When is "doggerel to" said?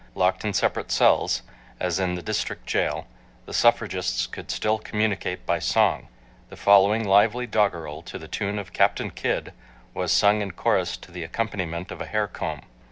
7.45-8.17